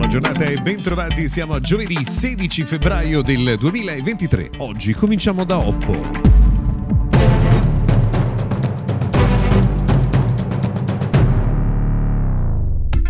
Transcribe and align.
Buona 0.00 0.14
giornata 0.14 0.44
e 0.44 0.56
bentrovati, 0.56 1.28
siamo 1.28 1.52
a 1.52 1.60
giovedì 1.60 2.02
16 2.02 2.62
febbraio 2.62 3.20
del 3.20 3.56
2023. 3.58 4.52
Oggi 4.56 4.94
cominciamo 4.94 5.44
da 5.44 5.58
Oppo. 5.58 6.39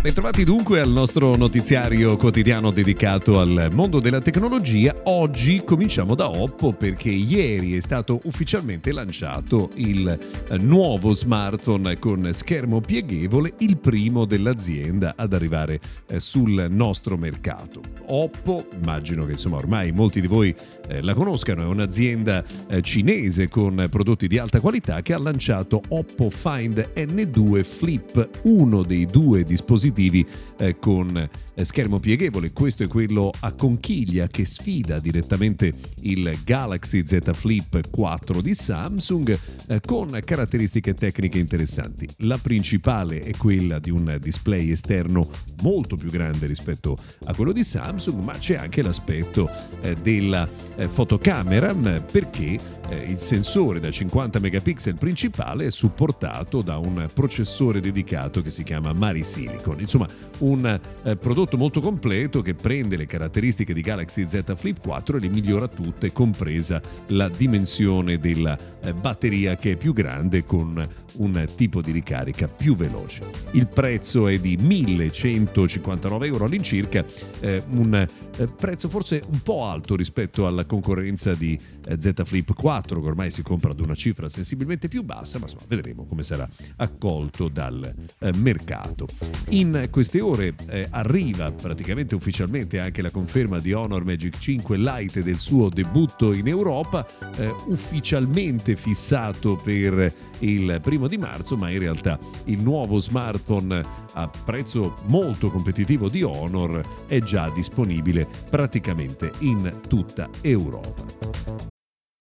Bentrovati 0.01 0.43
dunque 0.43 0.79
al 0.79 0.89
nostro 0.89 1.35
notiziario 1.35 2.17
quotidiano 2.17 2.71
dedicato 2.71 3.39
al 3.39 3.69
mondo 3.71 3.99
della 3.99 4.19
tecnologia. 4.19 4.95
Oggi 5.03 5.61
cominciamo 5.63 6.15
da 6.15 6.27
Oppo 6.27 6.73
perché 6.73 7.11
ieri 7.11 7.77
è 7.77 7.79
stato 7.81 8.19
ufficialmente 8.23 8.91
lanciato 8.91 9.69
il 9.75 10.09
eh, 10.09 10.57
nuovo 10.57 11.13
smartphone 11.13 11.99
con 11.99 12.27
schermo 12.33 12.81
pieghevole, 12.81 13.53
il 13.59 13.77
primo 13.77 14.25
dell'azienda 14.25 15.13
ad 15.15 15.33
arrivare 15.33 15.79
eh, 16.07 16.19
sul 16.19 16.65
nostro 16.71 17.15
mercato. 17.15 17.81
Oppo, 18.07 18.69
immagino 18.81 19.25
che 19.25 19.33
insomma 19.33 19.57
ormai 19.57 19.91
molti 19.91 20.19
di 20.19 20.25
voi 20.25 20.53
eh, 20.87 21.03
la 21.03 21.13
conoscano, 21.13 21.61
è 21.61 21.65
un'azienda 21.65 22.43
cinese 22.81 23.49
con 23.49 23.85
prodotti 23.89 24.27
di 24.27 24.39
alta 24.39 24.59
qualità 24.59 25.03
che 25.03 25.13
ha 25.13 25.19
lanciato 25.19 25.79
Oppo 25.89 26.31
Find 26.31 26.89
N2 26.95 27.63
Flip, 27.63 28.29
uno 28.43 28.81
dei 28.81 29.05
due 29.05 29.43
dispositivi 29.43 29.90
dispositivi 29.91 30.25
eh, 30.57 30.77
con 30.79 31.15
eh, 31.53 31.65
schermo 31.65 31.99
pieghevole. 31.99 32.51
Questo 32.51 32.83
è 32.83 32.87
quello 32.87 33.31
a 33.41 33.51
conchiglia 33.53 34.27
che 34.27 34.45
sfida 34.45 34.99
direttamente 34.99 35.73
il 36.01 36.39
Galaxy 36.43 37.05
Z 37.05 37.31
Flip 37.33 37.89
4 37.89 38.41
di 38.41 38.53
Samsung 38.53 39.37
eh, 39.67 39.81
con 39.81 40.19
caratteristiche 40.23 40.93
tecniche 40.93 41.37
interessanti. 41.37 42.07
La 42.19 42.37
principale 42.37 43.19
è 43.19 43.31
quella 43.35 43.79
di 43.79 43.89
un 43.89 44.17
display 44.19 44.71
esterno 44.71 45.29
molto 45.61 45.95
più 45.95 46.09
grande 46.09 46.47
rispetto 46.47 46.97
a 47.25 47.35
quello 47.35 47.51
di 47.51 47.63
Samsung, 47.63 48.23
ma 48.23 48.33
c'è 48.33 48.55
anche 48.55 48.81
l'aspetto 48.81 49.49
eh, 49.81 49.95
della 49.95 50.47
eh, 50.75 50.87
fotocamera 50.87 51.69
perché 51.71 52.79
eh, 52.91 53.05
il 53.07 53.19
sensore 53.19 53.79
da 53.79 53.89
50 53.89 54.39
megapixel 54.39 54.95
principale 54.95 55.67
è 55.67 55.71
supportato 55.71 56.61
da 56.61 56.77
un 56.77 57.07
processore 57.13 57.79
dedicato 57.79 58.41
che 58.41 58.51
si 58.51 58.63
chiama 58.63 58.91
Mari 58.91 59.23
Silicon. 59.23 59.79
Insomma, 59.79 60.07
un 60.39 60.79
eh, 61.03 61.15
prodotto 61.15 61.55
molto 61.55 61.79
completo 61.79 62.41
che 62.41 62.53
prende 62.53 62.97
le 62.97 63.05
caratteristiche 63.05 63.73
di 63.73 63.81
Galaxy 63.81 64.27
Z 64.27 64.53
Flip 64.55 64.81
4 64.81 65.17
e 65.17 65.19
le 65.21 65.29
migliora 65.29 65.67
tutte, 65.67 66.11
compresa 66.11 66.81
la 67.07 67.29
dimensione 67.29 68.17
della 68.17 68.57
eh, 68.81 68.93
batteria 68.93 69.55
che 69.55 69.71
è 69.71 69.75
più 69.77 69.93
grande 69.93 70.43
con 70.43 70.85
un 71.17 71.45
tipo 71.55 71.81
di 71.81 71.91
ricarica 71.91 72.47
più 72.47 72.75
veloce. 72.75 73.23
Il 73.51 73.67
prezzo 73.67 74.27
è 74.27 74.39
di 74.39 74.57
1159 74.57 76.27
euro 76.27 76.45
all'incirca, 76.45 77.05
eh, 77.39 77.63
un 77.69 77.93
eh, 77.93 78.47
prezzo 78.47 78.89
forse 78.89 79.21
un 79.29 79.41
po' 79.41 79.65
alto 79.65 79.95
rispetto 79.95 80.47
alla 80.47 80.65
concorrenza 80.65 81.33
di 81.33 81.59
eh, 81.85 81.97
Z 81.99 82.23
Flip 82.23 82.53
4 82.53 83.01
che 83.01 83.07
ormai 83.07 83.31
si 83.31 83.41
compra 83.41 83.71
ad 83.71 83.79
una 83.79 83.95
cifra 83.95 84.29
sensibilmente 84.29 84.87
più 84.87 85.03
bassa, 85.03 85.37
ma 85.37 85.45
insomma 85.45 85.65
vedremo 85.67 86.05
come 86.05 86.23
sarà 86.23 86.47
accolto 86.77 87.49
dal 87.49 87.93
eh, 88.19 88.31
mercato. 88.35 89.07
In 89.49 89.87
queste 89.91 90.21
ore 90.21 90.53
eh, 90.67 90.87
arriva 90.89 91.51
praticamente 91.51 92.15
ufficialmente 92.15 92.79
anche 92.79 93.01
la 93.01 93.11
conferma 93.11 93.59
di 93.59 93.73
Honor 93.73 94.03
Magic 94.03 94.39
5 94.39 94.77
Lite 94.77 95.23
del 95.23 95.37
suo 95.37 95.69
debutto 95.69 96.33
in 96.33 96.47
Europa, 96.47 97.05
eh, 97.35 97.53
ufficialmente 97.67 98.75
fissato 98.75 99.55
per 99.55 100.13
il 100.39 100.79
primo 100.81 101.00
di 101.07 101.17
marzo, 101.17 101.55
ma 101.55 101.69
in 101.69 101.79
realtà 101.79 102.17
il 102.45 102.61
nuovo 102.61 102.99
smartphone 102.99 103.81
a 104.13 104.27
prezzo 104.27 104.95
molto 105.07 105.49
competitivo 105.49 106.09
di 106.09 106.23
Honor 106.23 107.05
è 107.07 107.19
già 107.19 107.49
disponibile 107.49 108.27
praticamente 108.49 109.31
in 109.39 109.79
tutta 109.87 110.29
Europa. 110.41 111.70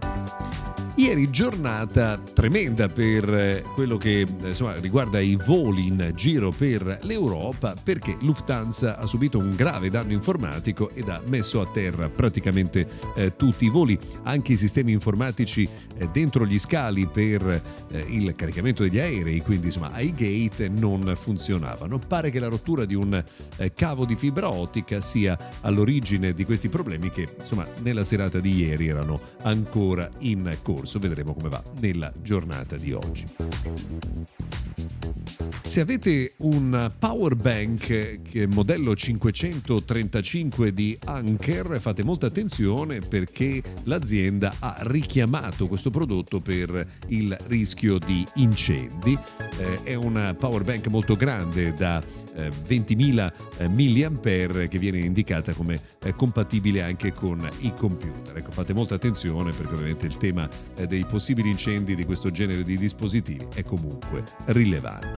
Thank 0.00 0.40
you 0.40 0.41
Ieri 1.02 1.30
giornata 1.30 2.16
tremenda 2.16 2.86
per 2.86 3.28
eh, 3.34 3.64
quello 3.74 3.96
che 3.96 4.24
insomma, 4.44 4.76
riguarda 4.76 5.18
i 5.18 5.34
voli 5.34 5.88
in 5.88 6.12
giro 6.14 6.52
per 6.52 7.00
l'Europa 7.02 7.74
perché 7.82 8.16
Lufthansa 8.20 8.96
ha 8.96 9.04
subito 9.06 9.36
un 9.36 9.56
grave 9.56 9.90
danno 9.90 10.12
informatico 10.12 10.90
ed 10.90 11.08
ha 11.08 11.20
messo 11.26 11.60
a 11.60 11.66
terra 11.66 12.08
praticamente 12.08 12.86
eh, 13.16 13.34
tutti 13.34 13.64
i 13.64 13.68
voli, 13.68 13.98
anche 14.22 14.52
i 14.52 14.56
sistemi 14.56 14.92
informatici 14.92 15.68
eh, 15.96 16.08
dentro 16.12 16.46
gli 16.46 16.60
scali 16.60 17.04
per 17.08 17.62
eh, 17.90 17.98
il 18.08 18.32
caricamento 18.36 18.84
degli 18.84 19.00
aerei, 19.00 19.40
quindi 19.40 19.66
insomma 19.66 19.90
ai 19.90 20.14
gate 20.14 20.68
non 20.68 21.14
funzionavano. 21.16 21.98
Pare 21.98 22.30
che 22.30 22.38
la 22.38 22.46
rottura 22.46 22.84
di 22.84 22.94
un 22.94 23.20
eh, 23.56 23.72
cavo 23.72 24.04
di 24.04 24.14
fibra 24.14 24.48
ottica 24.52 25.00
sia 25.00 25.36
all'origine 25.62 26.32
di 26.32 26.44
questi 26.44 26.68
problemi 26.68 27.10
che 27.10 27.26
insomma 27.40 27.66
nella 27.80 28.04
serata 28.04 28.38
di 28.38 28.54
ieri 28.54 28.86
erano 28.86 29.20
ancora 29.42 30.08
in 30.18 30.58
corso 30.62 30.90
corso, 30.92 30.98
vedremo 30.98 31.32
come 31.34 31.48
va 31.48 31.62
nella 31.80 32.12
giornata 32.20 32.76
di 32.76 32.92
oggi. 32.92 33.24
Se 35.72 35.80
avete 35.80 36.34
un 36.40 36.92
power 36.98 37.34
bank 37.34 38.18
modello 38.48 38.94
535 38.94 40.70
di 40.70 40.98
Anker, 41.02 41.80
fate 41.80 42.04
molta 42.04 42.26
attenzione 42.26 42.98
perché 42.98 43.62
l'azienda 43.84 44.52
ha 44.58 44.76
richiamato 44.80 45.68
questo 45.68 45.88
prodotto 45.88 46.40
per 46.40 46.86
il 47.06 47.34
rischio 47.46 47.96
di 47.96 48.22
incendi. 48.34 49.16
Eh, 49.56 49.82
è 49.84 49.94
un 49.94 50.36
power 50.38 50.62
bank 50.62 50.88
molto 50.88 51.16
grande 51.16 51.72
da 51.72 52.02
eh, 52.34 52.50
20.000 52.50 53.32
eh, 53.56 53.68
mAh 53.68 54.68
che 54.68 54.78
viene 54.78 54.98
indicata 54.98 55.54
come 55.54 55.80
eh, 56.02 56.12
compatibile 56.14 56.82
anche 56.82 57.14
con 57.14 57.48
i 57.60 57.72
computer. 57.74 58.36
Ecco, 58.36 58.50
fate 58.50 58.74
molta 58.74 58.96
attenzione 58.96 59.52
perché 59.52 59.72
ovviamente 59.72 60.04
il 60.04 60.18
tema 60.18 60.46
eh, 60.76 60.86
dei 60.86 61.06
possibili 61.06 61.48
incendi 61.48 61.94
di 61.94 62.04
questo 62.04 62.30
genere 62.30 62.62
di 62.62 62.76
dispositivi 62.76 63.46
è 63.54 63.62
comunque 63.62 64.22
rilevante. 64.48 65.20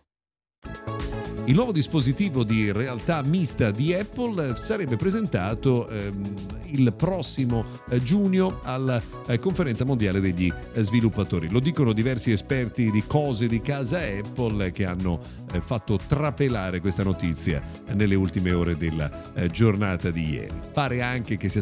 Il 1.45 1.55
nuovo 1.55 1.71
dispositivo 1.71 2.43
di 2.43 2.71
realtà 2.71 3.23
mista 3.25 3.71
di 3.71 3.93
Apple 3.93 4.55
sarebbe 4.55 4.95
presentato 4.95 5.87
ehm, 5.89 6.21
il 6.67 6.93
prossimo 6.95 7.65
eh, 7.89 8.01
giugno 8.01 8.59
alla 8.63 9.01
eh, 9.27 9.39
conferenza 9.39 9.83
mondiale 9.83 10.19
degli 10.19 10.51
eh, 10.73 10.83
sviluppatori. 10.83 11.49
Lo 11.49 11.59
dicono 11.59 11.93
diversi 11.93 12.31
esperti 12.31 12.91
di 12.91 13.03
cose 13.07 13.47
di 13.47 13.59
casa 13.59 13.97
Apple 13.97 14.71
che 14.71 14.85
hanno 14.85 15.19
eh, 15.40 15.40
fatto 15.59 15.97
trapelare 15.97 16.79
questa 16.79 17.03
notizia 17.03 17.61
nelle 17.93 18.15
ultime 18.15 18.53
ore 18.53 18.77
della 18.77 19.33
eh, 19.33 19.49
giornata 19.49 20.09
di 20.09 20.29
ieri. 20.29 20.53
Pare 20.71 21.01
anche 21.01 21.35
che 21.35 21.49
sia 21.49 21.61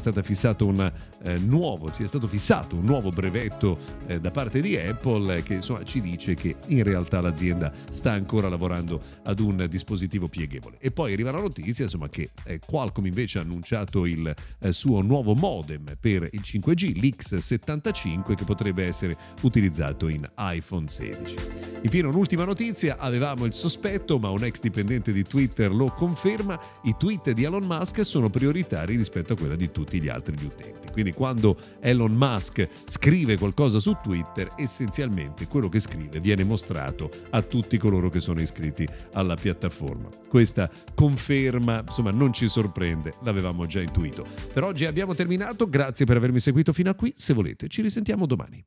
un 0.66 0.92
eh, 1.24 1.38
nuovo, 1.38 1.92
sia 1.92 2.08
stato 2.08 2.28
fissato 2.28 2.76
un 2.76 2.86
nuovo 2.86 3.10
brevetto 3.10 3.78
eh, 4.08 4.20
da 4.20 4.32
parte 4.32 4.60
di 4.60 4.78
Apple 4.78 5.42
che 5.44 5.56
insomma, 5.56 5.84
ci 5.84 6.02
dice 6.02 6.36
che 6.36 6.56
in 6.68 6.84
realtà 6.84 7.22
l'azienda 7.22 7.72
sta 7.90 8.12
ancora 8.12 8.50
lavorando 8.50 9.02
ad 9.24 9.40
un 9.40 9.66
dispositivo 9.70 10.28
pieghevole. 10.28 10.78
E 10.80 10.92
poi 10.92 11.14
arriva 11.14 11.32
la 11.32 11.40
notizia 11.40 11.86
insomma, 11.86 12.10
che 12.10 12.30
eh, 12.44 12.60
Qualcomm 12.60 13.06
invece 13.06 13.40
ha 13.40 13.42
annunciato 13.42 14.06
il 14.06 14.34
eh, 14.60 14.72
suo 14.72 15.02
nuovo 15.02 15.34
modem 15.34 15.96
per 16.00 16.28
il 16.32 16.42
5G, 16.44 17.00
l'X75, 17.00 18.36
che 18.36 18.44
potrebbe 18.44 18.86
essere 18.86 19.16
utilizzato 19.42 20.08
in 20.08 20.30
iPhone 20.38 20.88
16. 20.88 21.69
Infine 21.82 22.08
un'ultima 22.08 22.44
notizia, 22.44 22.98
avevamo 22.98 23.46
il 23.46 23.54
sospetto, 23.54 24.20
ma 24.20 24.30
un 24.30 24.44
ex 24.44 24.60
dipendente 24.60 25.14
di 25.14 25.24
Twitter 25.24 25.72
lo 25.72 25.86
conferma, 25.86 26.60
i 26.84 26.96
tweet 26.98 27.32
di 27.32 27.44
Elon 27.44 27.66
Musk 27.66 28.04
sono 28.04 28.30
prioritari 28.30 28.98
rispetto 28.98 29.34
a 29.34 29.36
quella 29.38 29.56
di 29.56 29.72
tutti 29.72 30.02
gli 30.02 30.10
altri 30.10 30.36
utenti. 30.44 30.92
Quindi 30.92 31.14
quando 31.14 31.56
Elon 31.80 32.12
Musk 32.12 32.68
scrive 32.86 33.38
qualcosa 33.38 33.80
su 33.80 33.96
Twitter, 34.04 34.50
essenzialmente 34.58 35.48
quello 35.48 35.70
che 35.70 35.80
scrive 35.80 36.20
viene 36.20 36.44
mostrato 36.44 37.10
a 37.30 37.42
tutti 37.42 37.78
coloro 37.78 38.10
che 38.10 38.20
sono 38.20 38.42
iscritti 38.42 38.88
alla 39.14 39.36
piattaforma. 39.36 40.10
Questa 40.28 40.70
conferma, 40.94 41.84
insomma, 41.88 42.12
non 42.12 42.34
ci 42.34 42.50
sorprende, 42.50 43.14
l'avevamo 43.24 43.66
già 43.66 43.80
intuito. 43.80 44.26
Per 44.54 44.64
oggi 44.64 44.86
abbiamo 44.86 45.16
terminato, 45.16 45.70
grazie 45.70 46.06
per 46.06 46.18
avermi 46.18 46.42
seguito 46.42 46.74
fino 46.74 46.90
a 46.90 46.94
qui, 46.94 47.14
se 47.16 47.34
volete 47.34 47.70
ci 47.70 47.82
risentiamo 47.82 48.26
domani. 48.26 48.64